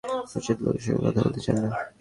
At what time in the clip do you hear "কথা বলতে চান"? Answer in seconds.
1.19-1.55